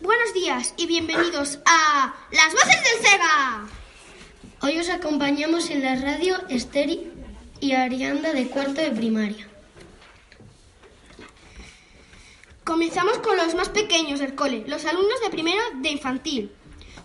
Buenos 0.00 0.34
días 0.34 0.74
y 0.76 0.86
bienvenidos 0.86 1.58
a 1.64 2.14
Las 2.30 2.52
Voces. 2.52 2.77
Acompañamos 4.90 5.68
en 5.68 5.82
la 5.82 5.96
radio 5.96 6.36
Esteri 6.48 7.12
y 7.60 7.72
Arianda 7.72 8.32
de 8.32 8.48
cuarto 8.48 8.80
de 8.80 8.90
primaria. 8.90 9.46
Comenzamos 12.64 13.18
con 13.18 13.36
los 13.36 13.54
más 13.54 13.68
pequeños 13.68 14.18
del 14.18 14.34
cole, 14.34 14.64
los 14.66 14.86
alumnos 14.86 15.20
de 15.20 15.30
primero 15.30 15.60
de 15.82 15.90
infantil. 15.90 16.52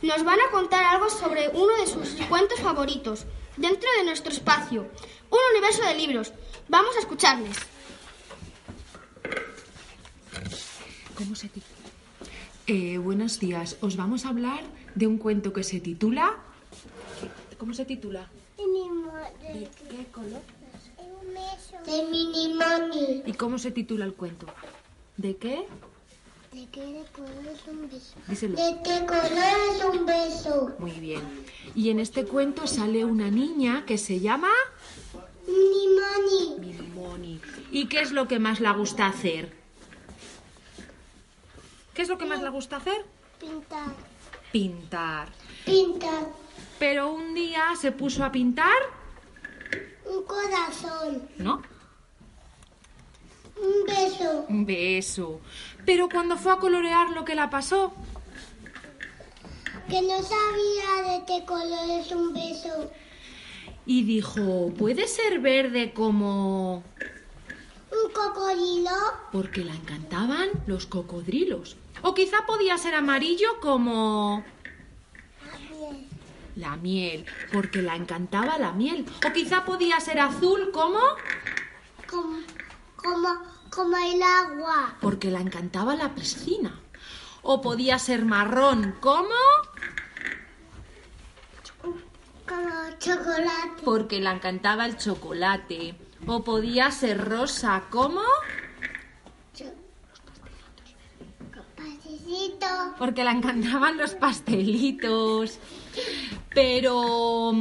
Nos 0.02 0.23
van 0.23 0.39
a 0.39 0.52
contar 0.52 0.85
algo 0.85 1.09
sobre 1.09 1.49
uno 1.49 1.75
de 1.77 1.88
sus 1.88 2.09
cuentos 2.27 2.59
favoritos 2.61 3.25
dentro 3.58 3.89
de 3.97 4.05
nuestro 4.05 4.31
espacio, 4.31 4.88
un 5.30 5.39
universo 5.52 5.83
de 5.83 5.95
libros. 5.95 6.33
Vamos 6.69 6.95
a 6.95 6.99
escucharles. 6.99 7.58
¿Cómo 11.15 11.36
se 11.36 11.49
titula? 11.49 11.89
Eh, 12.67 12.97
buenos 12.97 13.39
días. 13.39 13.77
Os 13.81 13.97
vamos 13.97 14.25
a 14.25 14.30
hablar 14.30 14.61
de 14.95 15.08
un 15.08 15.17
cuento 15.17 15.52
que 15.52 15.63
se 15.63 15.81
titula. 15.81 16.38
¿Cómo 17.64 17.73
se 17.73 17.86
titula? 17.86 18.30
¿De 18.58 19.69
qué 19.89 20.06
color? 20.11 20.42
De 21.86 22.03
Minimoni. 22.11 23.23
¿Y 23.25 23.31
cómo 23.36 23.58
se 23.58 23.72
titula 23.72 24.03
el 24.03 24.16
cuento? 24.16 24.47
¿De 25.16 25.38
qué? 25.38 25.66
¿De 26.52 26.67
qué 26.73 27.05
color 27.16 27.47
es 27.53 27.66
un 27.66 27.89
beso? 27.89 28.16
Díselo. 28.28 28.58
¿De 28.58 28.81
qué 28.83 29.05
color 29.05 29.31
es 29.72 29.86
un 29.86 30.05
beso? 30.05 30.75
Muy 30.78 30.92
bien. 30.92 31.22
Y 31.73 31.89
en 31.89 32.02
este 32.02 32.25
cuento 32.25 32.67
sale 32.67 33.05
una 33.05 33.31
niña 33.31 33.86
que 33.86 33.98
se 33.98 34.20
llama 34.20 34.52
Minimoni. 35.48 36.59
Minimoni. 36.59 37.39
¿Y 37.72 37.88
qué 37.88 38.02
es 38.02 38.11
lo 38.11 38.27
que 38.27 38.39
más 38.39 38.59
le 38.59 38.73
gusta 38.73 39.08
hacer? 39.08 39.53
¿Qué 41.94 42.02
es 42.02 42.09
lo 42.09 42.17
que 42.17 42.25
más 42.25 42.44
le 42.44 42.50
gusta 42.50 42.75
hacer? 42.75 43.05
Pintar. 43.39 44.12
Pintar. 44.53 45.29
Pintar. 45.65 46.27
Pero 46.77 47.11
un 47.11 47.33
día 47.33 47.63
se 47.79 47.91
puso 47.91 48.23
a 48.23 48.31
pintar, 48.31 48.81
Un 50.05 50.23
corazón. 50.25 51.27
¿no? 51.37 51.61
Un 53.57 53.85
beso. 53.87 54.45
Un 54.49 54.65
beso. 54.65 55.42
Pero 55.86 56.08
cuando 56.08 56.37
fue 56.37 56.53
a 56.53 56.58
colorear 56.58 57.09
lo 57.09 57.25
que 57.25 57.33
la 57.36 57.49
pasó, 57.49 57.93
Que 59.89 60.02
no 60.03 60.17
sabía 60.21 61.11
de 61.11 61.25
qué 61.25 61.45
color 61.45 61.89
es 61.99 62.11
un 62.11 62.31
beso. 62.33 62.92
y 63.87 64.03
dijo, 64.03 64.71
¿puede 64.77 65.08
ser 65.08 65.39
verde 65.39 65.93
como...? 65.93 66.83
Un 67.92 68.11
cocodrilo. 68.13 68.92
Porque 69.31 69.63
la 69.65 69.73
encantaban 69.75 70.49
los 70.67 70.86
cocodrilos. 70.86 71.75
O 72.03 72.14
quizá 72.14 72.45
podía 72.45 72.77
ser 72.77 72.95
amarillo 72.95 73.59
como... 73.61 74.43
La 76.55 76.75
miel, 76.75 77.25
porque 77.52 77.81
la 77.81 77.95
encantaba 77.95 78.59
la 78.59 78.73
miel. 78.73 79.05
O 79.25 79.33
quizá 79.33 79.64
podía 79.64 79.99
ser 80.02 80.19
azul 80.19 80.71
como... 80.71 80.99
Como, 82.08 82.37
como, 82.97 83.30
como 83.69 83.97
el 83.97 84.21
agua. 84.21 84.97
Porque 85.02 85.31
la 85.31 85.39
encantaba 85.39 85.95
la 85.95 86.13
piscina. 86.13 86.80
O 87.42 87.61
podía 87.61 87.97
ser 87.97 88.25
marrón 88.25 88.95
como... 88.99 89.36
Como 92.45 92.97
chocolate. 92.99 93.81
Porque 93.83 94.19
la 94.19 94.33
encantaba 94.33 94.86
el 94.86 94.97
chocolate. 94.97 95.95
O 96.27 96.43
podía 96.43 96.92
ser 96.92 97.23
rosa 97.23 97.83
como... 97.89 98.21
Porque 102.97 103.23
la 103.23 103.31
encantaban 103.31 103.97
los 103.97 104.15
pastelitos. 104.15 105.59
Pero... 106.53 107.53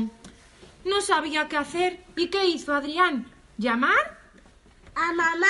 No 0.85 1.01
sabía 1.01 1.49
qué 1.49 1.57
hacer. 1.57 2.05
¿Y 2.17 2.29
qué 2.29 2.47
hizo 2.47 2.75
Adrián? 2.75 3.31
¿Llamar? 3.57 4.21
A 4.95 5.13
mamá. 5.13 5.47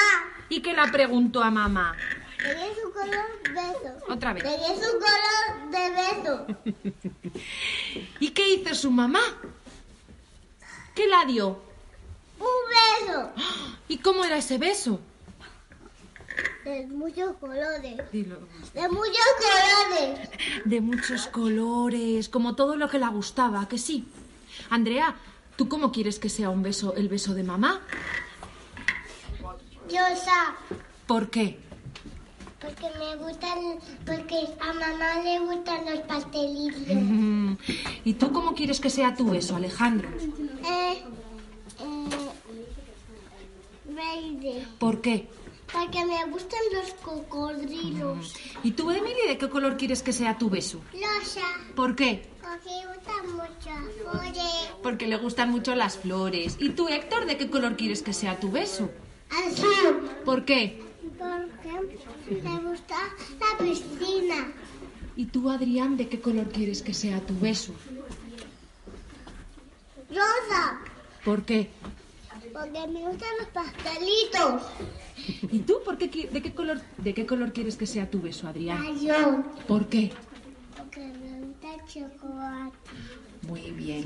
¿Y 0.49 0.61
qué 0.61 0.73
la 0.75 0.91
preguntó 0.91 1.43
a 1.43 1.51
mamá? 1.51 1.97
¿De 2.39 2.51
es 2.51 2.79
su 2.83 2.93
color? 2.93 3.27
Beso. 3.55 4.13
Otra 4.13 4.33
vez. 4.33 4.43
¿De 4.43 4.55
es 4.55 4.85
su 4.85 4.93
color? 4.99 5.71
De 5.71 5.91
beso. 5.91 6.47
¿Y 8.21 8.31
qué 8.31 8.55
hizo 8.55 8.75
su 8.75 8.91
mamá? 8.91 9.23
¿Qué 10.95 11.07
la 11.07 11.25
dio? 11.25 11.63
Un 12.39 13.07
beso. 13.07 13.31
¿Y 13.89 13.99
cómo 13.99 14.25
era 14.25 14.37
ese 14.37 14.59
beso? 14.59 15.01
De 16.65 16.87
muchos 16.87 17.37
colores. 17.39 18.01
Dilo. 18.13 18.39
De 18.73 18.89
muchos 18.89 19.29
colores. 19.39 20.29
De 20.65 20.81
muchos 20.81 21.27
colores, 21.27 22.29
como 22.29 22.55
todo 22.55 22.77
lo 22.77 22.89
que 22.89 22.99
le 22.99 23.09
gustaba, 23.09 23.69
que 23.69 23.79
sí. 23.79 24.07
Andrea, 24.71 25.17
¿tú 25.57 25.69
cómo 25.69 25.91
quieres 25.91 26.19
que 26.19 26.29
sea 26.29 26.51
un 26.51 26.63
beso, 26.63 26.95
el 26.95 27.09
beso 27.09 27.35
de 27.35 27.43
mamá? 27.43 27.81
Rosa. 29.89 30.57
¿Por 31.07 31.31
qué? 31.31 31.59
Porque 32.61 32.87
me 32.99 33.17
gustan, 33.17 33.59
porque 34.07 34.47
a 34.61 34.73
mamá 34.73 35.23
le 35.23 35.41
gustan 35.41 35.85
los 35.85 36.01
pastelitos. 36.01 36.95
Mm, 36.95 37.55
¿Y 38.05 38.15
tú 38.15 38.33
cómo 38.33 38.55
quieres 38.55 38.81
que 38.81 38.89
sea 38.89 39.17
tu 39.17 39.29
beso, 39.29 39.57
Alejandro? 39.57 40.09
Eh, 40.09 41.03
eh, 41.81 42.09
verde. 43.87 44.67
¿Por 44.79 45.01
qué? 45.01 45.29
Porque 45.73 46.05
me 46.05 46.25
gustan 46.27 46.61
los 46.75 46.93
cocodrilos. 46.95 48.35
¿Y 48.63 48.73
tú, 48.73 48.91
Emily, 48.91 49.29
de 49.29 49.39
qué 49.39 49.49
color 49.49 49.77
quieres 49.77 50.03
que 50.03 50.13
sea 50.13 50.37
tu 50.37 50.51
beso? 50.51 50.83
Rosa. 50.93 51.41
¿Por 51.75 51.97
qué? 51.97 52.29
Porque 52.43 52.69
me 52.69 52.95
gustan 52.95 53.33
mucho 53.33 53.93
flores. 54.03 54.71
Porque 54.83 55.07
le 55.07 55.17
gustan 55.17 55.51
mucho 55.51 55.75
las 55.75 55.97
flores. 55.97 56.57
¿Y 56.61 56.71
tú, 56.71 56.89
Héctor, 56.89 57.25
de 57.27 57.39
qué 57.39 57.49
color 57.49 57.77
quieres 57.77 58.03
que 58.03 58.13
sea 58.13 58.39
tu 58.39 58.51
beso? 58.51 58.91
Azul. 59.31 60.11
¿Por 60.25 60.45
qué? 60.45 60.83
Porque 61.19 62.43
me 62.43 62.61
gusta 62.61 62.97
la 63.41 63.65
piscina. 63.65 64.53
¿Y 65.17 65.27
tú, 65.27 65.49
Adrián, 65.51 65.97
de 65.97 66.09
qué 66.09 66.21
color 66.21 66.51
quieres 66.51 66.83
que 66.83 66.93
sea 66.93 67.21
tu 67.21 67.39
beso? 67.39 67.73
Rosa. 70.11 70.81
¿Por 71.25 71.45
qué? 71.45 71.71
Porque 72.53 72.87
me 72.89 73.01
gustan 73.01 73.31
los 73.39 73.49
pastelitos. 73.49 74.63
¿Y 75.51 75.61
tú, 75.61 75.81
por 75.85 75.99
qué, 75.99 76.29
de, 76.33 76.43
qué 76.43 76.53
color, 76.53 76.81
de 76.99 77.15
qué 77.15 77.27
color 77.27 77.53
quieres 77.53 77.77
que 77.77 77.87
sea 77.87 78.09
tu 78.11 78.21
beso, 78.21 78.47
Adrián? 78.47 78.81
Ayón. 78.83 79.45
¿Por 79.67 79.87
qué? 79.87 80.13
Porque 80.77 81.01
me 81.01 81.47
gusta 81.47 81.69
chocolate. 81.87 82.77
Muy 83.49 83.73
bien. 83.73 84.05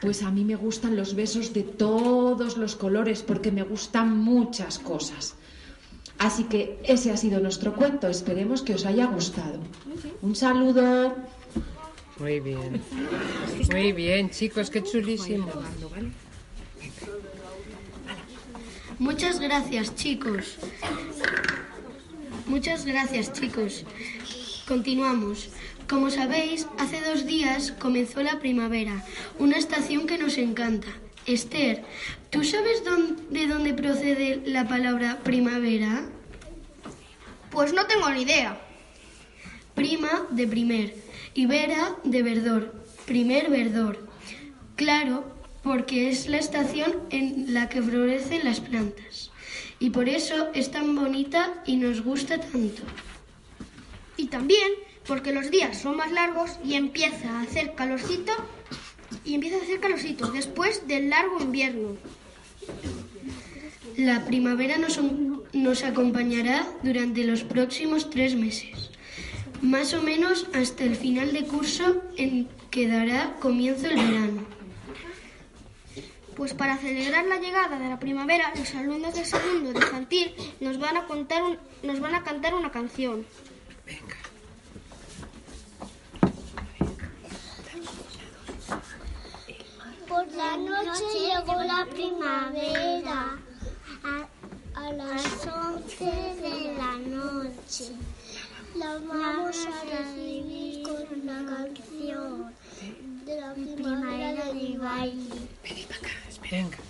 Pues 0.00 0.22
a 0.22 0.30
mí 0.30 0.44
me 0.44 0.56
gustan 0.56 0.96
los 0.96 1.14
besos 1.14 1.52
de 1.52 1.62
todos 1.62 2.56
los 2.56 2.76
colores 2.76 3.22
porque 3.22 3.52
me 3.52 3.62
gustan 3.62 4.16
muchas 4.18 4.78
cosas. 4.78 5.34
Así 6.18 6.44
que 6.44 6.78
ese 6.84 7.10
ha 7.10 7.16
sido 7.16 7.40
nuestro 7.40 7.74
cuento. 7.74 8.08
Esperemos 8.08 8.62
que 8.62 8.74
os 8.74 8.86
haya 8.86 9.06
gustado. 9.06 9.58
Un 10.22 10.34
saludo. 10.34 11.14
Muy 12.18 12.40
bien. 12.40 12.80
Muy 13.70 13.92
bien, 13.92 14.30
chicos, 14.30 14.70
qué 14.70 14.82
chulísimo. 14.82 15.48
Muchas 19.04 19.38
gracias, 19.38 19.94
chicos. 19.96 20.56
Muchas 22.46 22.86
gracias, 22.86 23.34
chicos. 23.34 23.84
Continuamos. 24.66 25.50
Como 25.86 26.08
sabéis, 26.08 26.66
hace 26.78 27.02
dos 27.02 27.26
días 27.26 27.72
comenzó 27.72 28.22
la 28.22 28.38
primavera, 28.38 29.04
una 29.38 29.58
estación 29.58 30.06
que 30.06 30.16
nos 30.16 30.38
encanta. 30.38 30.88
Esther, 31.26 31.84
¿tú 32.30 32.44
sabes 32.44 32.82
de 33.28 33.46
dónde 33.46 33.74
procede 33.74 34.40
la 34.46 34.66
palabra 34.66 35.18
primavera? 35.22 36.06
Pues 37.50 37.74
no 37.74 37.84
tengo 37.84 38.08
ni 38.08 38.22
idea. 38.22 38.58
Prima 39.74 40.22
de 40.30 40.46
primer 40.46 40.94
y 41.34 41.44
vera 41.44 41.94
de 42.04 42.22
verdor, 42.22 42.74
primer 43.04 43.50
verdor. 43.50 44.08
Claro, 44.76 45.33
porque 45.64 46.10
es 46.10 46.28
la 46.28 46.36
estación 46.36 46.92
en 47.08 47.54
la 47.54 47.70
que 47.70 47.82
florecen 47.82 48.44
las 48.44 48.60
plantas. 48.60 49.30
Y 49.80 49.90
por 49.90 50.08
eso 50.08 50.50
es 50.54 50.70
tan 50.70 50.94
bonita 50.94 51.62
y 51.66 51.76
nos 51.76 52.02
gusta 52.02 52.38
tanto. 52.38 52.82
Y 54.18 54.26
también 54.26 54.70
porque 55.06 55.32
los 55.32 55.50
días 55.50 55.80
son 55.80 55.96
más 55.96 56.12
largos 56.12 56.58
y 56.62 56.74
empieza 56.74 57.30
a 57.30 57.42
hacer 57.42 57.74
calorcito 57.74 58.32
y 59.24 59.34
empieza 59.34 59.56
a 59.56 59.62
hacer 59.62 59.80
calorcito 59.80 60.30
después 60.30 60.86
del 60.86 61.10
largo 61.10 61.40
invierno. 61.40 61.96
La 63.96 64.24
primavera 64.26 64.76
nos, 64.76 65.00
nos 65.52 65.82
acompañará 65.82 66.68
durante 66.82 67.24
los 67.24 67.42
próximos 67.42 68.10
tres 68.10 68.34
meses, 68.34 68.90
más 69.62 69.94
o 69.94 70.02
menos 70.02 70.46
hasta 70.52 70.84
el 70.84 70.96
final 70.96 71.32
de 71.32 71.44
curso 71.44 72.02
en 72.16 72.48
que 72.70 72.86
dará 72.88 73.36
comienzo 73.40 73.86
el 73.86 73.96
verano. 73.96 74.63
Pues 76.36 76.52
para 76.54 76.76
celebrar 76.78 77.24
la 77.26 77.36
llegada 77.38 77.78
de 77.78 77.88
la 77.88 77.98
primavera, 77.98 78.52
los 78.56 78.74
alumnos 78.74 79.14
de 79.14 79.24
segundo 79.24 79.72
de 79.72 79.78
infantil 79.78 80.34
nos 80.60 80.78
van 80.78 80.96
a 80.96 81.06
contar 81.06 81.42
un- 81.42 81.58
nos 81.82 82.00
van 82.00 82.14
a 82.14 82.22
cantar 82.24 82.54
una 82.54 82.70
canción. 82.72 83.24
Por 90.08 90.26
la 90.32 90.56
noche 90.56 91.04
llegó 91.18 91.62
la 91.62 91.86
primavera 91.90 93.38
a, 94.04 94.80
a 94.80 94.92
las 94.92 95.46
once 95.46 96.04
de 96.04 96.74
la 96.78 96.98
noche. 96.98 97.92
La 98.76 98.98
vamos 98.98 99.66
a 99.66 99.84
recibir 99.84 100.82
con 100.82 101.20
una 101.22 101.56
canción 101.56 102.52
de 103.24 103.40
la 103.40 103.54
primavera 103.54 104.52
de 104.52 104.78
baile. 104.78 105.23
Venga, 106.54 106.83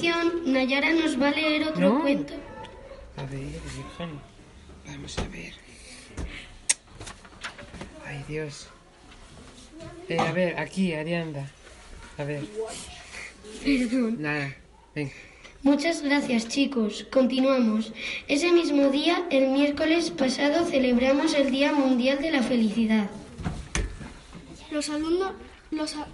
continuación, 0.00 0.52
Nayara 0.52 0.92
nos 0.92 1.20
va 1.20 1.28
a 1.28 1.30
leer 1.32 1.68
otro 1.68 1.94
No. 1.94 2.00
cuento. 2.02 2.34
A 3.16 3.22
ver, 3.22 3.40
Virgen. 3.40 4.20
Vamos 4.86 5.18
a 5.18 5.22
ver. 5.28 5.52
Ay, 8.06 8.24
Dios. 8.28 8.68
Eh, 10.08 10.18
a 10.18 10.32
ver, 10.32 10.58
aquí, 10.58 10.92
Arianda. 10.92 11.50
A 12.18 12.24
ver. 12.24 12.44
Perdón. 13.64 14.22
Nada. 14.22 14.54
Venga. 14.94 15.12
Muchas 15.62 16.02
gracias 16.02 16.46
chicos. 16.48 17.06
Continuamos. 17.10 17.92
Ese 18.28 18.52
mismo 18.52 18.88
día, 18.90 19.26
el 19.30 19.48
miércoles 19.48 20.10
pasado, 20.10 20.64
celebramos 20.66 21.34
el 21.34 21.50
Día 21.50 21.72
Mundial 21.72 22.18
de 22.20 22.30
la 22.30 22.42
Felicidad. 22.42 23.10
Los 24.70 24.88
alumnos, 24.90 25.32
los, 25.70 25.96
a- 25.96 26.06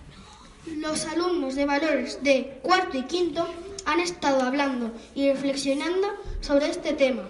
los 0.77 1.05
alumnos 1.07 1.55
de 1.57 1.67
valores 1.67 2.23
de 2.23 2.59
cuarto 2.63 2.97
y 2.97 3.03
quinto 3.03 3.47
han 3.87 4.01
estado 4.01 4.43
hablando 4.43 4.91
y 5.15 5.31
reflexionando 5.31 6.09
sobre 6.41 6.71
este 6.71 6.93
tema 6.93 7.23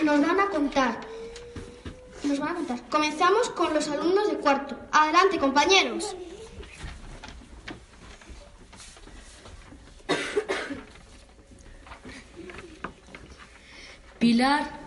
y 0.00 0.04
nos 0.04 0.20
van 0.20 0.38
a 0.40 0.50
contar. 0.50 1.00
Nos 2.24 2.38
van 2.38 2.50
a 2.50 2.54
contar. 2.54 2.82
Comenzamos 2.90 3.48
con 3.50 3.72
los 3.72 3.88
alumnos 3.88 4.30
de 4.30 4.36
cuarto. 4.36 4.76
Adelante, 4.92 5.38
compañeros. 5.38 6.14
Pilar. 14.18 14.78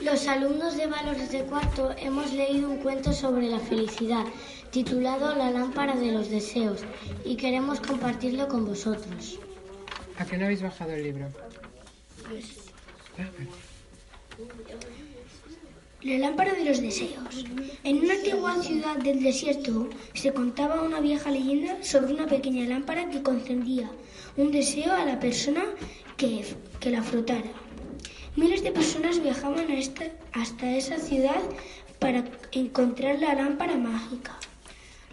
Los 0.00 0.26
alumnos 0.28 0.76
de 0.76 0.86
valores 0.86 1.30
de 1.30 1.44
cuarto 1.44 1.94
hemos 1.98 2.32
leído 2.32 2.70
un 2.70 2.78
cuento 2.78 3.12
sobre 3.12 3.48
la 3.48 3.60
felicidad 3.60 4.24
titulado 4.74 5.36
La 5.36 5.52
lámpara 5.52 5.94
de 5.94 6.10
los 6.10 6.28
deseos 6.30 6.80
y 7.24 7.36
queremos 7.36 7.78
compartirlo 7.80 8.48
con 8.48 8.64
vosotros. 8.66 9.38
¿A 10.18 10.24
qué 10.26 10.36
no 10.36 10.46
habéis 10.46 10.62
bajado 10.62 10.90
el 10.94 11.04
libro? 11.04 11.26
Ah, 13.16 13.30
vale. 13.38 13.50
La 16.02 16.18
lámpara 16.18 16.54
de 16.54 16.64
los 16.64 16.82
deseos. 16.82 17.44
En 17.84 18.00
una 18.00 18.14
antigua 18.14 18.60
ciudad 18.64 18.96
del 18.96 19.22
desierto 19.22 19.88
se 20.12 20.32
contaba 20.32 20.82
una 20.82 20.98
vieja 20.98 21.30
leyenda 21.30 21.76
sobre 21.84 22.12
una 22.12 22.26
pequeña 22.26 22.66
lámpara 22.66 23.08
que 23.10 23.22
concedía 23.22 23.88
un 24.36 24.50
deseo 24.50 24.92
a 24.92 25.04
la 25.04 25.20
persona 25.20 25.62
que, 26.16 26.44
que 26.80 26.90
la 26.90 27.04
frotara. 27.04 27.52
Miles 28.34 28.64
de 28.64 28.72
personas 28.72 29.22
viajaban 29.22 29.70
a 29.70 29.78
esta- 29.78 30.10
hasta 30.32 30.76
esa 30.76 30.98
ciudad 30.98 31.40
para 32.00 32.24
encontrar 32.50 33.20
la 33.20 33.34
lámpara 33.36 33.76
mágica. 33.76 34.36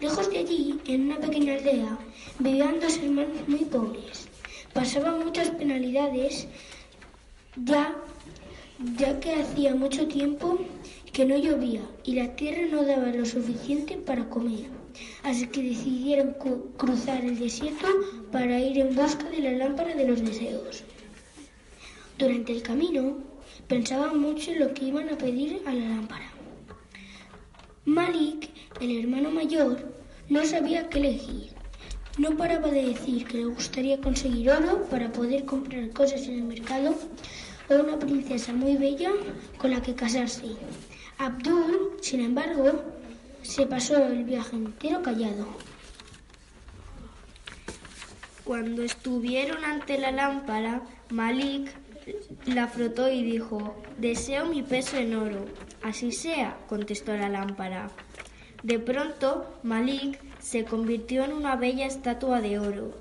Lejos 0.02 0.28
de 0.30 0.38
allí, 0.38 0.80
en 0.86 1.02
una 1.02 1.20
pequeña 1.20 1.54
aldea, 1.54 1.96
vivían 2.40 2.80
dos 2.80 2.98
hermanos 2.98 3.46
muy 3.46 3.64
pobres. 3.64 4.28
Pasaban 4.74 5.24
muchas 5.24 5.50
penalidades 5.50 6.48
ya 7.56 7.94
ya 8.96 9.20
que 9.20 9.34
hacía 9.34 9.76
mucho 9.76 10.08
tiempo 10.08 10.58
que 11.12 11.24
no 11.24 11.36
llovía 11.36 11.82
y 12.02 12.14
la 12.14 12.34
tierra 12.34 12.66
no 12.70 12.84
daba 12.84 13.12
lo 13.12 13.24
suficiente 13.24 13.96
para 13.96 14.28
comer. 14.28 14.70
Así 15.22 15.46
que 15.46 15.62
decidieron 15.62 16.34
cruzar 16.76 17.24
el 17.24 17.38
desierto 17.38 17.86
para 18.32 18.58
ir 18.58 18.78
en 18.78 18.96
busca 18.96 19.30
de 19.30 19.38
la 19.38 19.52
lámpara 19.52 19.94
de 19.94 20.08
los 20.08 20.20
deseos. 20.20 20.82
Durante 22.18 22.52
el 22.52 22.62
camino 22.62 23.18
pensaban 23.68 24.18
mucho 24.18 24.50
en 24.50 24.60
lo 24.60 24.74
que 24.74 24.86
iban 24.86 25.08
a 25.10 25.16
pedir 25.16 25.62
a 25.64 25.72
la 25.72 25.88
lámpara. 25.88 26.28
Malik, 27.84 28.51
el 28.80 28.98
hermano 28.98 29.30
mayor, 29.30 29.78
no 30.28 30.44
sabía 30.44 30.88
qué 30.88 30.98
elegir. 30.98 31.52
No 32.18 32.36
paraba 32.36 32.68
de 32.68 32.86
decir 32.86 33.26
que 33.26 33.38
le 33.38 33.44
gustaría 33.46 34.00
conseguir 34.00 34.50
oro 34.50 34.86
para 34.90 35.10
poder 35.10 35.44
comprar 35.44 35.90
cosas 35.90 36.22
en 36.22 36.34
el 36.34 36.42
mercado 36.44 36.94
o 37.70 37.74
una 37.74 37.98
princesa 37.98 38.52
muy 38.52 38.76
bella 38.76 39.10
con 39.56 39.70
la 39.70 39.80
que 39.80 39.94
casarse. 39.94 40.56
Abdul, 41.18 41.96
sin 42.00 42.20
embargo, 42.20 42.82
se 43.42 43.66
pasó 43.66 43.96
el 44.06 44.24
viaje 44.24 44.56
entero 44.56 45.02
callado. 45.02 45.46
Cuando 48.44 48.82
estuvieron 48.82 49.64
ante 49.64 49.98
la 49.98 50.10
lámpara, 50.10 50.82
Malik 51.10 51.70
la 52.46 52.66
frotó 52.66 53.10
y 53.10 53.22
dijo, 53.22 53.76
deseo 53.98 54.46
mi 54.46 54.62
peso 54.62 54.96
en 54.96 55.14
oro. 55.14 55.44
Así 55.82 56.12
sea, 56.12 56.58
contestó 56.68 57.16
la 57.16 57.28
lámpara. 57.28 57.90
De 58.62 58.78
pronto, 58.78 59.44
Malik 59.64 60.20
se 60.38 60.64
convirtió 60.64 61.24
en 61.24 61.32
una 61.32 61.56
bella 61.56 61.86
estatua 61.86 62.40
de 62.40 62.60
oro. 62.60 62.92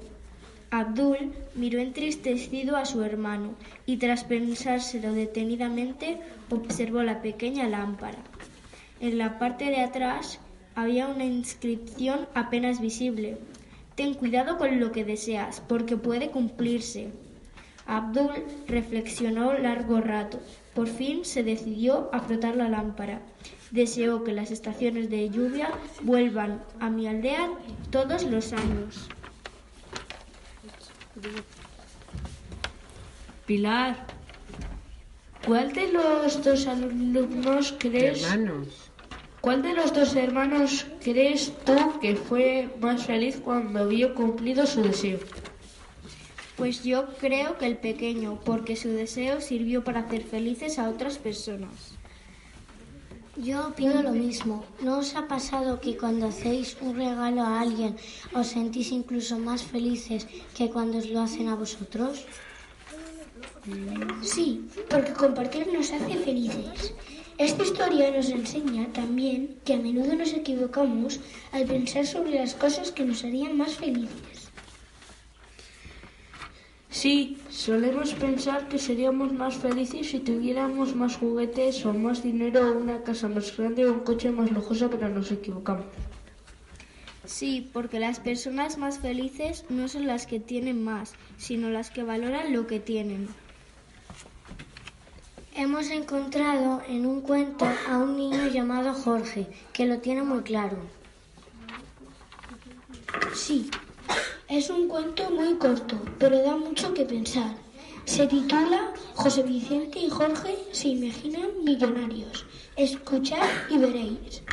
Abdul 0.72 1.34
miró 1.54 1.80
entristecido 1.80 2.78
a 2.78 2.86
su 2.86 3.04
hermano 3.04 3.56
y 3.86 3.98
tras 3.98 4.24
pensárselo 4.24 5.14
detenidamente 5.14 6.20
observó 6.50 7.04
la 7.04 7.22
pequeña 7.22 7.68
lámpara. 7.68 8.18
En 9.00 9.18
la 9.18 9.38
parte 9.38 9.66
de 9.66 9.82
atrás 9.82 10.40
había 10.74 11.08
una 11.08 11.26
inscripción 11.26 12.28
apenas 12.34 12.80
visible. 12.80 13.38
Ten 13.96 14.14
cuidado 14.14 14.58
con 14.58 14.80
lo 14.80 14.92
que 14.92 15.06
deseas, 15.06 15.62
porque 15.68 15.98
puede 15.98 16.30
cumplirse. 16.32 17.10
Abdul 17.86 18.32
reflexionó 18.68 19.54
largo 19.54 20.00
rato. 20.00 20.40
Por 20.74 20.88
fin 20.88 21.26
se 21.26 21.44
decidió 21.44 22.10
a 22.14 22.22
frotar 22.22 22.56
la 22.56 22.70
lámpara. 22.70 23.22
Deseó 23.72 24.24
que 24.24 24.34
las 24.34 24.52
estaciones 24.52 25.10
de 25.10 25.30
lluvia 25.30 25.72
vuelvan 26.04 26.62
a 26.80 26.90
mi 26.90 27.08
aldea 27.08 27.50
todos 27.90 28.24
los 28.26 28.54
años. 28.54 29.10
Pilar, 33.46 34.06
¿cuál 35.46 35.74
de 35.74 35.92
los 35.92 36.44
dos 36.44 36.68
alumnos 36.68 37.76
crees? 37.80 38.24
Hermanos. 38.24 38.92
¿Cuál 39.42 39.64
de 39.64 39.74
los 39.74 39.92
dos 39.92 40.16
hermanos 40.16 40.86
crees 41.04 41.52
tú 41.66 42.00
que 42.00 42.16
fue 42.16 42.70
más 42.80 43.08
feliz 43.08 43.42
cuando 43.44 43.88
vio 43.88 44.14
cumplido 44.14 44.68
su 44.68 44.84
deseo? 44.84 45.20
Pues 46.58 46.84
yo 46.84 47.08
creo 47.20 47.58
que 47.58 47.66
el 47.66 47.78
pequeño, 47.78 48.40
porque 48.46 48.76
su 48.76 48.90
deseo 48.90 49.42
sirvió 49.42 49.84
para 49.84 50.02
hacer 50.02 50.22
felices 50.22 50.78
a 50.78 50.90
otras 50.90 51.18
personas. 51.18 51.98
Yo 53.44 53.70
opino 53.70 54.04
lo 54.04 54.12
mismo. 54.12 54.64
¿No 54.84 55.00
os 55.00 55.16
ha 55.16 55.28
pasado 55.28 55.80
que 55.82 55.98
cuando 55.98 56.28
hacéis 56.28 56.78
un 56.80 56.96
regalo 56.96 57.42
a 57.42 57.60
alguien 57.60 57.96
os 58.40 58.48
sentís 58.56 58.92
incluso 58.92 59.40
más 59.40 59.64
felices 59.64 60.28
que 60.56 60.70
cuando 60.70 61.00
os 61.00 61.10
lo 61.10 61.22
hacen 61.22 61.48
a 61.50 61.56
vosotros? 61.56 62.14
Sí, 64.22 64.48
porque 64.92 65.14
compartir 65.14 65.66
nos 65.74 65.92
hace 65.92 66.16
felices. 66.28 66.94
Esta 67.40 67.64
historia 67.64 68.12
nos 68.12 68.30
enseña 68.30 68.94
también 68.94 69.58
que 69.66 69.74
a 69.74 69.84
menudo 69.88 70.14
nos 70.14 70.34
equivocamos 70.34 71.20
al 71.52 71.66
pensar 71.66 72.06
sobre 72.06 72.36
las 72.42 72.54
cosas 72.54 72.92
que 72.92 73.06
nos 73.06 73.24
harían 73.24 73.58
más 73.58 73.74
felices. 73.74 74.31
Sí, 76.92 77.38
solemos 77.50 78.14
pensar 78.14 78.68
que 78.68 78.78
seríamos 78.78 79.32
más 79.32 79.56
felices 79.56 80.10
si 80.10 80.20
tuviéramos 80.20 80.94
más 80.94 81.16
juguetes 81.16 81.86
o 81.86 81.94
más 81.94 82.22
dinero 82.22 82.70
o 82.70 82.78
una 82.78 83.02
casa 83.02 83.30
más 83.30 83.56
grande 83.56 83.88
o 83.88 83.94
un 83.94 84.02
coche 84.02 84.30
más 84.30 84.52
lujoso, 84.52 84.90
pero 84.90 85.08
nos 85.08 85.32
equivocamos. 85.32 85.86
Sí, 87.26 87.70
porque 87.72 88.00
las 88.02 88.20
personas 88.20 88.78
más 88.78 89.00
felices 89.00 89.64
no 89.70 89.88
son 89.88 90.06
las 90.06 90.28
que 90.28 90.42
tienen 90.42 90.84
más, 90.84 91.14
sino 91.38 91.70
las 91.70 91.92
que 91.92 92.04
valoran 92.04 92.52
lo 92.52 92.68
que 92.68 92.82
tienen. 92.82 93.30
Hemos 95.56 95.90
encontrado 95.92 96.82
en 96.90 97.06
un 97.06 97.22
cuento 97.22 97.66
a 97.88 98.00
un 98.00 98.18
niño 98.18 98.48
llamado 98.48 98.94
Jorge, 98.94 99.48
que 99.72 99.86
lo 99.86 100.00
tiene 100.00 100.24
muy 100.24 100.42
claro. 100.42 100.78
Sí, 103.34 103.70
es 104.52 104.70
un 104.70 104.90
cuento 104.90 105.30
muy 105.30 105.56
corto, 105.56 105.96
pero 106.20 106.38
da 106.44 106.58
mucho 106.58 106.94
que 106.94 107.06
pensar. 107.06 107.56
Se 108.04 108.28
titula 108.28 108.92
José 109.16 109.44
Vicente 109.44 110.00
y 110.00 110.10
Jorge 110.10 110.58
se 110.74 110.90
imaginan 110.90 111.64
millonarios. 111.64 112.46
Escuchad 112.76 113.48
y 113.70 113.78
veréis. 113.78 114.44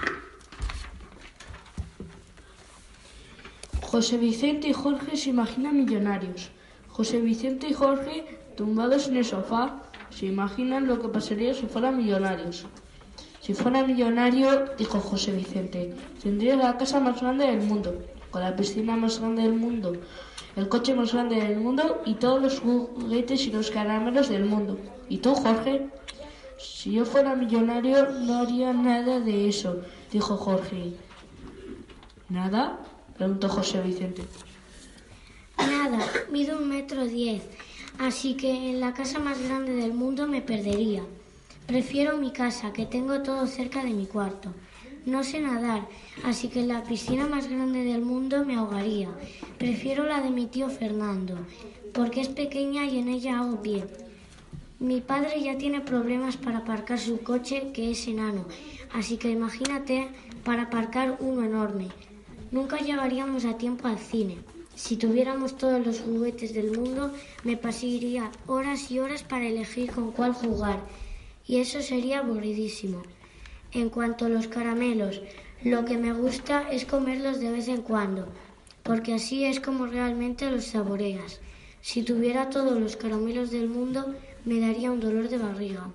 José 3.83 4.19
Vicente 4.19 4.69
y 4.69 4.73
Jorge 4.73 5.17
se 5.17 5.31
imaginan 5.31 5.77
millonarios. 5.77 6.51
José 6.89 7.21
Vicente 7.21 7.67
y 7.69 7.73
Jorge, 7.73 8.39
tumbados 8.57 9.09
en 9.09 9.17
el 9.17 9.25
sofá, 9.25 9.83
se 10.11 10.27
imaginan 10.27 10.87
lo 10.87 11.03
que 11.03 11.09
pasaría 11.09 11.55
si 11.55 11.67
fueran 11.67 11.97
millonarios. 11.97 12.67
Si 13.41 13.53
fuera 13.53 13.83
millonario, 13.85 14.67
dijo 14.79 15.01
José 15.01 15.33
Vicente, 15.33 15.93
tendría 16.23 16.55
la 16.55 16.77
casa 16.77 17.01
más 17.01 17.21
grande 17.21 17.47
del 17.47 17.63
mundo, 17.63 17.99
con 18.31 18.43
la 18.43 18.57
piscina 18.57 18.97
más 18.97 19.19
grande 19.19 19.43
del 19.43 19.55
mundo, 19.55 19.93
el 20.57 20.69
coche 20.69 20.95
más 20.95 21.13
grande 21.13 21.37
del 21.37 21.59
mundo 21.59 22.03
y 22.05 22.15
todos 22.15 22.43
los 22.43 22.61
juguetes 22.61 23.47
y 23.47 23.51
los 23.51 23.71
caramelos 23.71 24.29
del 24.29 24.45
mundo. 24.45 24.79
¿Y 25.09 25.19
tú, 25.19 25.35
Jorge? 25.35 25.89
Si 26.59 26.93
yo 26.93 27.05
fuera 27.05 27.35
millonario, 27.35 28.11
no 28.11 28.39
haría 28.39 28.73
nada 28.73 29.21
de 29.21 29.49
eso, 29.49 29.83
dijo 30.13 30.37
Jorge. 30.37 30.95
¿Nada? 32.29 32.81
preguntó 33.17 33.49
José 33.49 33.81
Vicente. 33.81 34.23
Nada, 35.59 35.99
mido 36.31 36.59
un 36.59 36.69
metro 36.69 37.05
diez, 37.05 37.43
así 37.99 38.35
que 38.35 38.71
en 38.71 38.81
la 38.81 38.95
casa 38.95 39.19
más 39.19 39.41
grande 39.43 39.73
del 39.73 39.93
mundo 39.93 40.27
me 40.27 40.43
perdería. 40.43 41.03
Prefiero 41.67 42.17
mi 42.17 42.33
casa, 42.33 42.73
que 42.73 42.87
tengo 42.87 43.23
todo 43.23 43.47
cerca 43.47 43.85
de 43.85 43.91
mi 43.91 44.07
cuarto. 44.07 44.53
No 45.09 45.25
sé 45.25 45.41
nadar, 45.41 45.89
así 46.23 46.49
que 46.49 46.67
la 46.67 46.85
piscina 46.85 47.27
más 47.27 47.49
grande 47.49 47.83
del 47.83 48.03
mundo 48.03 48.45
me 48.45 48.57
ahogaría. 48.57 49.09
Prefiero 49.57 50.05
la 50.05 50.21
de 50.21 50.29
mi 50.29 50.45
tío 50.45 50.69
Fernando, 50.69 51.35
porque 51.95 52.21
es 52.21 52.29
pequeña 52.29 52.85
y 52.85 52.99
en 52.99 53.09
ella 53.09 53.39
hago 53.39 53.63
pie. 53.63 53.87
Mi 54.79 55.01
padre 55.01 55.43
ya 55.43 55.57
tiene 55.57 55.81
problemas 55.81 56.37
para 56.37 56.59
aparcar 56.59 56.99
su 56.99 57.23
coche, 57.23 57.71
que 57.73 57.91
es 57.93 58.07
enano, 58.07 58.45
así 58.93 59.17
que 59.17 59.31
imagínate 59.31 60.09
para 60.45 60.65
aparcar 60.65 61.17
uno 61.21 61.43
enorme. 61.43 61.89
Nunca 62.51 62.77
llegaríamos 62.77 63.47
a 63.47 63.57
tiempo 63.57 63.89
al 63.89 63.99
cine. 63.99 64.37
Si 64.75 64.99
tuviéramos 64.99 65.57
todos 65.57 65.87
los 65.87 66.01
juguetes 66.01 66.53
del 66.53 66.79
mundo, 66.79 67.15
me 67.45 67.57
pasaría 67.57 68.31
horas 68.47 68.91
y 68.91 68.99
horas 68.99 69.23
para 69.23 69.47
elegir 69.47 69.91
con 69.91 70.13
cuál 70.13 70.35
jugar. 70.35 70.81
Y 71.47 71.61
eso 71.61 71.81
sería 71.81 72.19
aburridísimo. 72.19 73.01
En 73.73 73.91
cuanto 73.91 74.25
a 74.25 74.29
los 74.31 74.49
caramelos, 74.49 75.21
lo 75.63 75.85
que 75.85 75.99
me 75.99 76.13
gusta 76.13 76.71
es 76.71 76.87
comerlos 76.87 77.39
de 77.41 77.51
vez 77.51 77.69
en 77.69 77.83
cuando, 77.83 78.27
porque 78.83 79.13
así 79.13 79.45
es 79.45 79.61
como 79.61 79.87
realmente 79.87 80.51
los 80.51 80.65
saboreas. 80.65 81.41
Si 81.83 82.03
tuviera 82.03 82.49
todos 82.49 82.81
los 82.81 82.97
caramelos 82.97 83.51
del 83.51 83.69
mundo, 83.69 84.15
me 84.47 84.61
daría 84.61 84.91
un 84.91 85.01
dolor 85.01 85.29
de 85.29 85.37
barriga. 85.37 85.91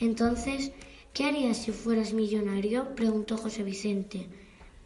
Entonces, 0.00 0.72
¿qué 1.12 1.24
harías 1.24 1.58
si 1.58 1.72
fueras 1.72 2.14
millonario? 2.14 2.94
preguntó 2.94 3.36
José 3.36 3.62
Vicente. 3.62 4.26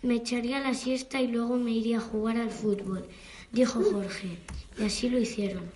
Me 0.03 0.17
echaría 0.17 0.59
la 0.59 0.75
siesta 0.75 1.21
y 1.21 1.29
luego 1.29 1.57
me 1.57 1.71
iría 1.71 1.99
a 1.99 2.01
jugar 2.01 2.37
al 2.37 2.51
fútbol, 2.51 3.07
dijo 3.53 3.81
Jorge, 3.93 4.39
y 4.79 4.85
así 4.85 5.09
lo 5.09 5.19
hicieron. 5.19 5.71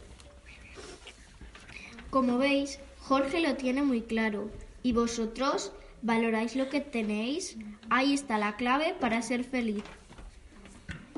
Como 2.11 2.39
veis, 2.39 2.81
Jorge 3.01 3.41
lo 3.41 3.55
tiene 3.57 3.83
muy 3.83 4.03
claro. 4.03 4.51
¿Y 4.83 4.93
vosotros 4.93 5.73
valoráis 6.03 6.57
lo 6.57 6.69
que 6.69 6.81
tenéis? 6.81 7.57
Ahí 7.89 8.13
está 8.13 8.39
la 8.39 8.57
clave 8.57 8.95
para 9.01 9.23
ser 9.23 9.45
feliz. 9.45 9.85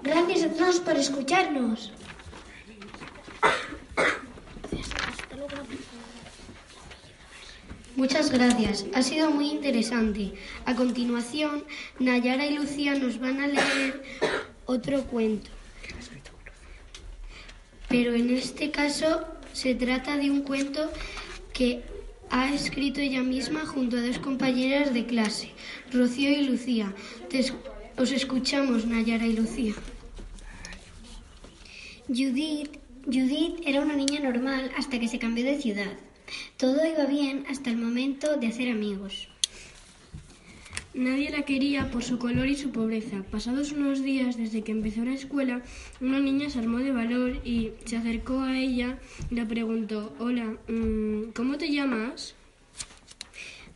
Gracias 0.02 0.44
a 0.44 0.52
todos 0.52 0.80
por 0.80 0.96
escucharnos. 0.96 1.92
Muchas 7.96 8.30
gracias, 8.30 8.86
ha 8.92 9.02
sido 9.02 9.30
muy 9.30 9.50
interesante. 9.50 10.34
A 10.66 10.74
continuación, 10.74 11.64
Nayara 12.00 12.44
y 12.44 12.54
Lucía 12.54 12.96
nos 12.96 13.20
van 13.20 13.40
a 13.40 13.46
leer 13.46 14.02
otro 14.66 15.04
cuento. 15.04 15.50
Pero 17.88 18.12
en 18.14 18.30
este 18.30 18.72
caso 18.72 19.24
se 19.52 19.76
trata 19.76 20.16
de 20.16 20.30
un 20.30 20.42
cuento 20.42 20.90
que 21.52 21.84
ha 22.34 22.52
escrito 22.52 23.00
ella 23.00 23.22
misma 23.22 23.64
junto 23.64 23.96
a 23.96 24.00
dos 24.00 24.18
compañeras 24.18 24.92
de 24.92 25.06
clase, 25.06 25.50
Rocío 25.92 26.30
y 26.30 26.42
Lucía. 26.42 26.92
Os 27.96 28.10
escuchamos, 28.10 28.86
Nayara 28.86 29.24
y 29.24 29.34
Lucía. 29.34 29.74
Judith, 32.08 32.72
Judith 33.06 33.60
era 33.64 33.82
una 33.82 33.94
niña 33.94 34.18
normal 34.18 34.72
hasta 34.76 34.98
que 34.98 35.06
se 35.06 35.20
cambió 35.20 35.44
de 35.44 35.62
ciudad. 35.62 35.92
Todo 36.56 36.84
iba 36.84 37.04
bien 37.04 37.44
hasta 37.48 37.70
el 37.70 37.76
momento 37.76 38.36
de 38.36 38.48
hacer 38.48 38.68
amigos. 38.68 39.28
Nadie 40.94 41.30
la 41.30 41.42
quería 41.42 41.90
por 41.90 42.04
su 42.04 42.18
color 42.18 42.46
y 42.46 42.54
su 42.54 42.70
pobreza. 42.70 43.24
Pasados 43.28 43.72
unos 43.72 44.04
días 44.04 44.36
desde 44.36 44.62
que 44.62 44.70
empezó 44.70 45.04
la 45.04 45.14
escuela, 45.14 45.60
una 46.00 46.20
niña 46.20 46.50
se 46.50 46.60
armó 46.60 46.78
de 46.78 46.92
valor 46.92 47.40
y 47.44 47.72
se 47.84 47.96
acercó 47.96 48.38
a 48.40 48.56
ella 48.56 49.00
y 49.28 49.34
le 49.34 49.44
preguntó, 49.44 50.14
hola, 50.20 50.56
mm, 50.68 51.32
¿cómo 51.34 51.58
te 51.58 51.72
llamas? 51.72 52.36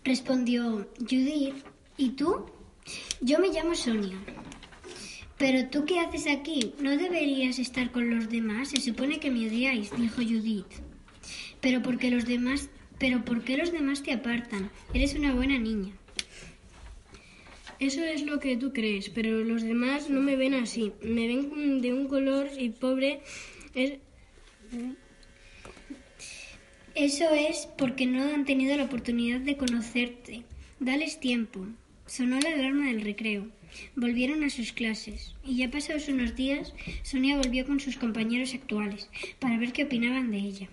Respondió 0.04 0.88
Judith, 1.00 1.56
¿y 1.96 2.10
tú? 2.10 2.46
Yo 3.20 3.40
me 3.40 3.48
llamo 3.48 3.74
Sonia. 3.74 4.16
Pero 5.38 5.68
tú 5.70 5.84
qué 5.86 5.98
haces 5.98 6.28
aquí? 6.28 6.72
No 6.80 6.96
deberías 6.96 7.58
estar 7.58 7.90
con 7.90 8.14
los 8.14 8.28
demás. 8.28 8.68
Se 8.68 8.80
supone 8.80 9.18
que 9.18 9.32
me 9.32 9.48
odiáis, 9.48 9.90
dijo 9.96 10.22
Judith. 10.22 10.72
Pero 11.60 11.82
porque 11.82 12.12
los 12.12 12.26
demás, 12.26 12.70
pero 12.98 13.24
¿por 13.24 13.42
qué 13.42 13.56
los 13.56 13.72
demás 13.72 14.04
te 14.04 14.12
apartan? 14.12 14.70
Eres 14.94 15.16
una 15.16 15.34
buena 15.34 15.58
niña. 15.58 15.97
Eso 17.80 18.02
es 18.02 18.22
lo 18.22 18.40
que 18.40 18.56
tú 18.56 18.72
crees, 18.72 19.08
pero 19.08 19.44
los 19.44 19.62
demás 19.62 20.10
no 20.10 20.20
me 20.20 20.34
ven 20.36 20.54
así. 20.54 20.92
Me 21.00 21.28
ven 21.28 21.80
de 21.80 21.92
un 21.92 22.08
color 22.08 22.48
y 22.58 22.70
pobre. 22.70 23.20
Es, 23.74 23.98
Eso 26.94 27.30
es 27.32 27.68
porque 27.78 28.06
no 28.06 28.22
han 28.22 28.44
tenido 28.44 28.76
la 28.76 28.84
oportunidad 28.84 29.40
de 29.40 29.56
conocerte. 29.56 30.42
Dales 30.80 31.20
tiempo. 31.20 31.66
Sonó 32.06 32.40
la 32.40 32.50
alarma 32.50 32.86
del 32.86 33.02
recreo. 33.02 33.46
Volvieron 33.94 34.42
a 34.42 34.50
sus 34.50 34.72
clases 34.72 35.34
y 35.44 35.58
ya 35.58 35.70
pasados 35.70 36.08
unos 36.08 36.34
días, 36.34 36.74
Sonia 37.02 37.36
volvió 37.36 37.66
con 37.66 37.80
sus 37.80 37.96
compañeros 37.96 38.54
actuales 38.54 39.08
para 39.38 39.58
ver 39.58 39.72
qué 39.72 39.84
opinaban 39.84 40.30
de 40.30 40.38
ella. 40.38 40.68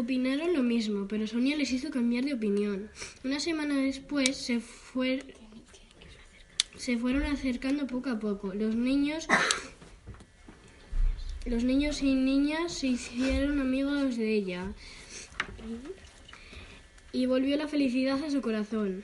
Opinaron 0.00 0.54
lo 0.54 0.62
mismo, 0.62 1.06
pero 1.08 1.26
Sonia 1.26 1.58
les 1.58 1.72
hizo 1.72 1.90
cambiar 1.90 2.24
de 2.24 2.32
opinión. 2.32 2.88
Una 3.22 3.38
semana 3.38 3.76
después 3.76 4.34
se, 4.34 4.58
fue, 4.58 5.22
se 6.74 6.96
fueron 6.96 7.24
acercando 7.24 7.86
poco 7.86 8.08
a 8.08 8.18
poco. 8.18 8.54
Los 8.54 8.74
niños, 8.74 9.28
los 11.44 11.64
niños 11.64 12.00
y 12.00 12.14
niñas 12.14 12.72
se 12.72 12.86
hicieron 12.86 13.60
amigos 13.60 14.16
de 14.16 14.32
ella 14.32 14.72
y 17.12 17.26
volvió 17.26 17.58
la 17.58 17.68
felicidad 17.68 18.24
a 18.24 18.30
su 18.30 18.40
corazón. 18.40 19.02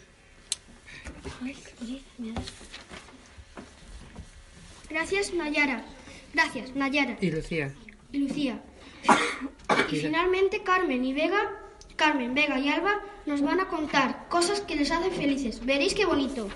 Gracias, 4.88 5.34
Nayara. 5.34 5.84
Gracias, 6.32 6.74
Nayara. 6.74 7.18
Y 7.20 7.30
Lucía. 7.30 7.74
Y 8.12 8.18
Lucía. 8.18 8.62
Y 9.90 9.96
finalmente 9.96 10.62
Carmen 10.62 11.04
y 11.04 11.12
Vega, 11.12 11.50
Carmen, 11.96 12.34
Vega 12.34 12.58
y 12.58 12.68
Alba 12.68 13.00
nos 13.24 13.40
van 13.42 13.60
a 13.60 13.68
contar 13.68 14.28
cosas 14.28 14.60
que 14.60 14.76
les 14.76 14.90
hacen 14.90 15.12
felices. 15.12 15.64
Veréis 15.64 15.94
qué 15.94 16.04
bonito. 16.04 16.48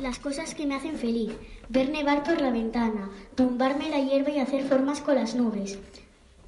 Las 0.00 0.18
cosas 0.18 0.54
que 0.54 0.66
me 0.66 0.74
hacen 0.74 0.96
feliz. 0.96 1.32
Ver 1.68 1.90
nevar 1.90 2.22
por 2.22 2.40
la 2.40 2.50
ventana, 2.50 3.10
tumbarme 3.34 3.88
la 3.88 4.00
hierba 4.00 4.30
y 4.30 4.40
hacer 4.40 4.64
formas 4.68 5.00
con 5.00 5.14
las 5.14 5.34
nubes. 5.34 5.78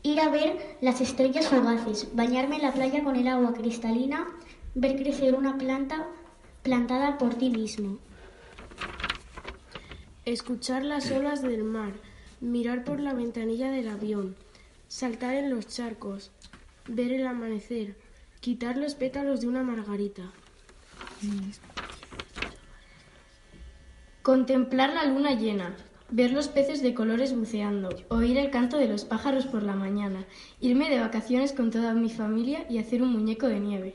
Ir 0.03 0.21
a 0.21 0.29
ver 0.29 0.77
las 0.81 1.01
estrellas 1.01 1.49
fugaces, 1.49 2.15
bañarme 2.15 2.57
en 2.57 2.63
la 2.63 2.73
playa 2.73 3.03
con 3.03 3.17
el 3.17 3.29
agua 3.29 3.55
cristalina, 3.55 4.27
ver 4.75 4.97
crecer 4.97 5.35
una 5.35 5.57
planta 5.57 6.07
plantada 6.63 7.17
por 7.17 7.35
ti 7.35 7.49
mismo. 7.51 7.99
Escuchar 10.25 10.85
las 10.85 11.11
olas 11.11 11.43
del 11.43 11.65
mar, 11.65 11.93
mirar 12.41 12.85
por 12.85 13.01
la 13.01 13.15
ventanilla 13.15 13.71
del 13.71 13.89
avión, 13.89 14.37
saltar 14.89 15.35
en 15.35 15.51
los 15.51 15.67
charcos, 15.67 16.31
ver 16.89 17.13
el 17.13 17.27
amanecer, 17.27 17.97
quitar 18.41 18.77
los 18.77 18.95
pétalos 18.95 19.41
de 19.41 19.49
una 19.49 19.63
margarita. 19.63 20.33
Contemplar 24.23 24.95
la 24.95 25.05
luna 25.05 25.33
llena, 25.33 25.77
ver 26.11 26.33
los 26.33 26.49
peces 26.49 26.83
de 26.83 26.95
colores 26.95 27.35
buceando, 27.35 27.89
oír 28.09 28.39
el 28.39 28.51
canto 28.51 28.79
de 28.79 28.89
los 28.89 29.05
pájaros 29.05 29.47
por 29.47 29.63
la 29.63 29.75
mañana, 29.75 30.25
irme 30.61 30.89
de 30.91 31.01
vacaciones 31.01 31.53
con 31.53 31.71
toda 31.71 31.95
mi 31.95 32.11
familia 32.11 32.67
y 32.69 32.79
hacer 32.79 33.03
un 33.03 33.13
muñeco 33.13 33.49
de 33.49 33.61
nieve. 33.61 33.95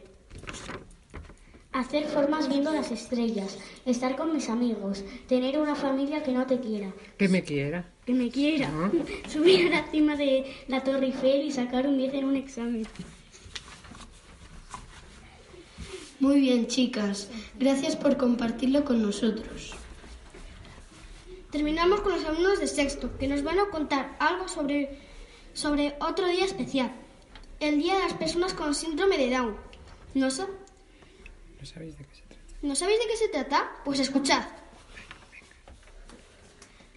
Hacer 1.72 2.06
formas 2.06 2.50
viendo 2.50 2.74
las 2.74 2.92
estrellas, 2.92 3.58
estar 3.86 4.16
con 4.16 4.34
mis 4.34 4.50
amigos, 4.50 5.06
tener 5.28 5.60
una 5.60 5.76
familia 5.76 6.24
que 6.24 6.32
no 6.32 6.46
te 6.46 6.60
quiera, 6.60 6.92
Que 7.18 7.30
me 7.30 7.44
quiera. 7.44 7.90
Que 8.10 8.16
me 8.16 8.32
quiera, 8.32 8.72
subir 9.30 9.68
a 9.68 9.82
la 9.82 9.92
cima 9.92 10.16
de 10.16 10.44
la 10.68 10.84
Torre 10.84 11.06
Eiffel 11.06 11.44
y 11.44 11.52
sacar 11.52 11.86
un 11.86 11.96
10 11.96 12.16
en 12.16 12.26
un 12.26 12.36
examen. 12.38 12.88
Muy 16.20 16.42
bien, 16.42 16.66
chicas. 16.66 17.30
Gracias 17.60 17.96
por 17.96 18.18
compartirlo 18.18 18.84
con 18.84 19.04
nosotros. 19.04 19.76
Terminamos 21.52 22.02
con 22.02 22.14
los 22.14 22.26
alumnos 22.26 22.60
de 22.60 22.66
sexto, 22.66 23.16
que 23.20 23.28
nos 23.28 23.44
van 23.44 23.60
a 23.60 23.70
contar 23.70 24.18
algo 24.20 24.48
sobre, 24.48 24.98
sobre 25.54 25.96
otro 26.02 26.28
día 26.28 26.46
especial. 26.46 26.92
El 27.60 27.78
Día 27.78 27.94
de 27.94 28.06
las 28.06 28.14
Personas 28.14 28.56
con 28.56 28.74
Síndrome 28.74 29.20
de 29.20 29.30
Down. 29.30 29.56
¿No, 30.16 30.26
¿No 30.26 30.32
sabéis 30.32 31.96
de 31.96 32.06
qué 32.06 32.16
se 32.16 32.24
trata? 32.24 32.44
¿No 32.64 32.74
sabéis 32.74 33.00
de 33.02 33.06
qué 33.06 33.18
se 33.18 33.28
trata? 33.28 33.72
Pues 33.86 34.00
escuchad. 34.00 34.42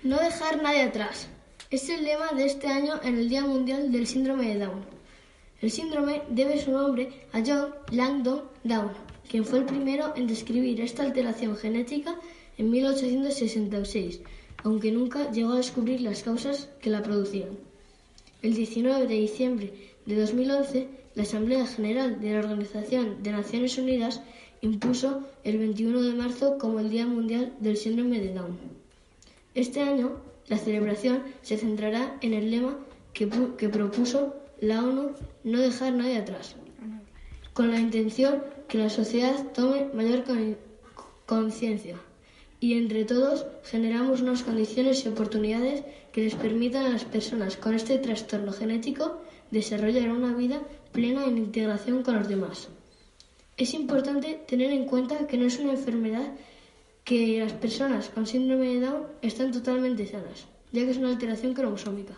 No 0.05 0.19
dejar 0.19 0.61
nadie 0.61 0.83
atrás. 0.83 1.29
Es 1.71 1.89
el 1.89 2.03
lema 2.03 2.33
de 2.33 2.45
este 2.45 2.67
año 2.67 2.95
en 3.05 3.19
el 3.19 3.29
Día 3.29 3.47
Mundial 3.47 3.93
del 3.93 4.09
Síndrome 4.09 4.49
de 4.49 4.59
Down. 4.59 4.85
El 5.61 5.71
síndrome 5.71 6.23
debe 6.29 6.61
su 6.61 6.73
nombre 6.73 7.09
a 7.31 7.41
John 7.47 7.73
Langdon 7.93 8.43
Down, 8.65 8.91
quien 9.31 9.45
fue 9.45 9.61
el 9.61 9.65
primero 9.65 10.13
en 10.17 10.27
describir 10.27 10.81
esta 10.81 11.05
alteración 11.05 11.57
genética 11.57 12.19
en 12.59 12.73
1866, 12.73 14.23
aunque 14.65 14.91
nunca 14.91 15.31
llegó 15.31 15.53
a 15.53 15.59
descubrir 15.59 16.01
las 16.01 16.25
causas 16.25 16.69
que 16.81 16.91
la 16.91 17.05
producían. 17.05 17.51
El 18.43 18.55
19 18.55 19.07
de 19.07 19.15
diciembre 19.15 19.73
de 20.05 20.17
2011, 20.17 20.89
la 21.15 21.23
Asamblea 21.23 21.65
General 21.65 22.21
de 22.21 22.33
la 22.33 22.41
Organización 22.41 23.23
de 23.23 23.31
Naciones 23.31 23.79
Unidas 23.79 24.21
impuso 24.63 25.23
el 25.45 25.59
21 25.59 26.03
de 26.03 26.15
marzo 26.15 26.59
como 26.59 26.81
el 26.81 26.91
Día 26.91 27.07
Mundial 27.07 27.55
del 27.61 27.77
Síndrome 27.77 28.19
de 28.19 28.35
Down. 28.35 28.82
Este 29.55 29.81
año, 29.81 30.17
la 30.49 30.59
celebración 30.59 31.23
se 31.43 31.57
centrará 31.57 32.17
en 32.21 32.35
el 32.35 32.51
lema 32.51 32.79
que, 33.13 33.29
que 33.59 33.69
propuso 33.69 34.35
la 34.61 34.83
ONU, 34.83 35.13
no 35.45 35.59
dejar 35.61 35.93
nadie 35.93 36.19
atrás, 36.19 36.57
con 37.53 37.71
la 37.71 37.79
intención 37.81 38.43
que 38.69 38.79
la 38.79 38.89
sociedad 38.91 39.35
tome 39.53 39.87
mayor 39.93 40.25
con- 40.25 40.57
conciencia 41.27 41.97
y 42.61 42.75
entre 42.75 43.05
todos 43.05 43.45
generamos 43.65 44.21
unas 44.23 44.43
condiciones 44.43 45.05
y 45.05 45.09
oportunidades 45.09 45.83
que 46.13 46.23
les 46.23 46.35
permitan 46.35 46.87
a 46.87 46.91
las 46.91 47.05
personas 47.05 47.57
con 47.57 47.75
este 47.75 47.99
trastorno 47.99 48.53
genético 48.53 49.21
desarrollar 49.51 50.11
una 50.11 50.33
vida 50.35 50.63
plena 50.93 51.25
en 51.25 51.39
integración 51.39 52.03
con 52.03 52.17
los 52.17 52.29
demás. 52.29 52.69
Es 53.57 53.75
importante 53.75 54.41
tener 54.47 54.71
en 54.71 54.87
cuenta 54.87 55.27
que 55.27 55.37
no 55.37 55.47
es 55.47 55.59
una 55.59 55.73
enfermedad 55.73 56.33
que 57.05 57.41
las 57.41 57.53
personas 57.53 58.09
con 58.09 58.27
síndrome 58.27 58.75
de 58.75 58.81
Down 58.81 59.07
están 59.23 59.53
totalmente 59.53 60.07
sanas, 60.07 60.47
ya 60.71 60.85
que 60.85 60.91
es 60.91 60.97
una 60.99 61.09
alteración 61.09 61.55
cromosómica. 61.55 62.15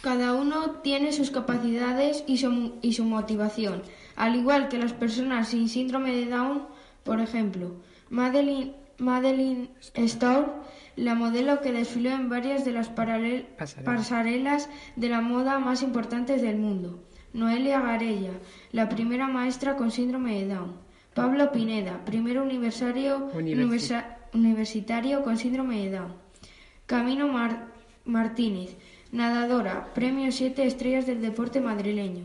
Cada 0.00 0.32
uno 0.32 0.80
tiene 0.82 1.12
sus 1.12 1.30
capacidades 1.30 2.24
y 2.26 2.38
su, 2.38 2.78
y 2.80 2.94
su 2.94 3.04
motivación, 3.04 3.82
al 4.16 4.34
igual 4.34 4.68
que 4.68 4.78
las 4.78 4.94
personas 4.94 5.48
sin 5.48 5.68
síndrome 5.68 6.16
de 6.16 6.26
Down, 6.26 6.66
por 7.04 7.20
ejemplo, 7.20 7.76
Madeline, 8.08 8.74
Madeline 8.98 9.68
Storr, 9.94 10.62
la 10.96 11.14
modelo 11.14 11.60
que 11.60 11.72
desfiló 11.72 12.10
en 12.10 12.28
varias 12.28 12.64
de 12.64 12.72
las 12.72 12.88
pasarelas 12.88 14.68
de 14.96 15.08
la 15.08 15.20
moda 15.20 15.58
más 15.58 15.82
importantes 15.82 16.42
del 16.42 16.56
mundo. 16.56 17.02
Noelia 17.32 17.80
Garella, 17.80 18.32
la 18.72 18.88
primera 18.88 19.28
maestra 19.28 19.76
con 19.76 19.90
síndrome 19.90 20.40
de 20.40 20.54
Down. 20.54 20.89
Pablo 21.14 21.50
Pineda, 21.52 22.04
primer 22.04 22.38
universitario, 22.38 23.30
Universi- 23.34 23.56
universi- 23.56 24.04
universitario 24.34 25.22
con 25.22 25.36
síndrome 25.36 25.84
de 25.84 25.90
Down. 25.98 26.12
Camino 26.86 27.28
Mar- 27.28 27.66
Martínez, 28.04 28.76
nadadora, 29.12 29.92
premio 29.94 30.30
7 30.32 30.64
estrellas 30.66 31.06
del 31.06 31.20
deporte 31.20 31.60
madrileño. 31.60 32.24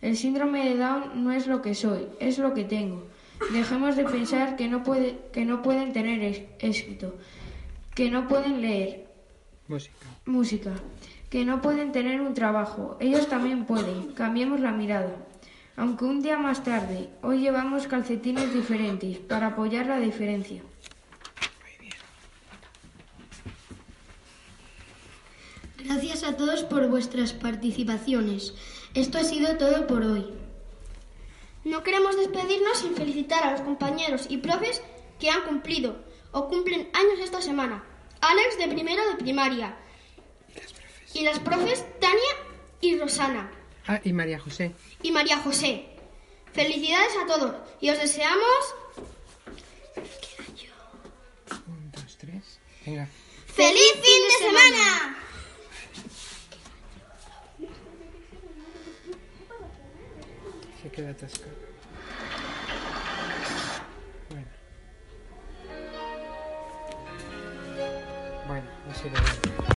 El 0.00 0.16
síndrome 0.16 0.68
de 0.68 0.76
Down 0.76 1.22
no 1.24 1.32
es 1.32 1.46
lo 1.46 1.62
que 1.62 1.74
soy, 1.74 2.06
es 2.20 2.38
lo 2.38 2.54
que 2.54 2.64
tengo. 2.64 3.04
Dejemos 3.52 3.96
de 3.96 4.04
pensar 4.04 4.56
que 4.56 4.68
no, 4.68 4.82
puede, 4.82 5.18
que 5.32 5.44
no 5.44 5.60
pueden 5.62 5.92
tener 5.92 6.46
éxito, 6.60 7.14
que 7.94 8.10
no 8.10 8.26
pueden 8.28 8.60
leer 8.62 9.06
Música. 9.68 9.94
música, 10.24 10.72
que 11.30 11.44
no 11.44 11.60
pueden 11.60 11.92
tener 11.92 12.20
un 12.20 12.32
trabajo. 12.34 12.96
Ellos 13.00 13.28
también 13.28 13.64
pueden. 13.64 14.12
Cambiemos 14.12 14.60
la 14.60 14.72
mirada. 14.72 15.14
Aunque 15.76 16.04
un 16.04 16.22
día 16.22 16.38
más 16.38 16.62
tarde, 16.62 17.08
hoy 17.22 17.40
llevamos 17.40 17.88
calcetines 17.88 18.54
diferentes 18.54 19.18
para 19.18 19.48
apoyar 19.48 19.86
la 19.86 19.98
diferencia. 19.98 20.62
Gracias 25.78 26.22
a 26.22 26.36
todos 26.36 26.62
por 26.62 26.88
vuestras 26.88 27.32
participaciones. 27.32 28.54
Esto 28.94 29.18
ha 29.18 29.24
sido 29.24 29.56
todo 29.56 29.86
por 29.88 30.02
hoy. 30.02 30.32
No 31.64 31.82
queremos 31.82 32.16
despedirnos 32.16 32.78
sin 32.78 32.94
felicitar 32.94 33.42
a 33.42 33.50
los 33.50 33.62
compañeros 33.62 34.26
y 34.28 34.38
profes 34.38 34.80
que 35.18 35.30
han 35.30 35.42
cumplido 35.42 35.96
o 36.30 36.48
cumplen 36.48 36.88
años 36.92 37.18
esta 37.22 37.42
semana. 37.42 37.84
Alex 38.20 38.58
de 38.58 38.68
primero 38.68 39.02
de 39.10 39.16
primaria. 39.16 39.76
Y 41.14 41.24
las 41.24 41.40
profes 41.40 41.84
Tania 42.00 42.20
y 42.80 42.96
Rosana. 42.98 43.50
Ah, 43.86 44.00
y 44.02 44.12
María 44.12 44.38
José. 44.38 44.72
Y 45.02 45.12
María 45.12 45.38
José. 45.38 45.86
Felicidades 46.52 47.12
a 47.22 47.26
todos 47.26 47.54
y 47.80 47.90
os 47.90 47.98
deseamos... 47.98 48.74
Un, 51.66 51.90
dos, 51.90 52.16
tres. 52.18 52.60
Venga. 52.86 53.08
¡Feliz 53.46 53.92
fin 53.94 54.22
de 54.28 54.46
semana! 54.46 55.18
Se 60.82 60.90
queda 60.90 61.10
atascado. 61.10 61.56
Bueno. 64.30 64.46
Bueno, 68.46 68.66
así 68.90 69.04
lo 69.04 69.22
veo. 69.22 69.43